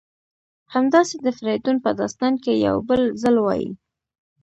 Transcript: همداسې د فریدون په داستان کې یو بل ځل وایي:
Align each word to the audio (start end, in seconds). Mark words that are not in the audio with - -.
همداسې 0.73 1.15
د 1.25 1.27
فریدون 1.37 1.75
په 1.85 1.89
داستان 1.99 2.33
کې 2.43 2.53
یو 2.67 2.75
بل 2.89 3.01
ځل 3.21 3.35
وایي: 3.41 3.69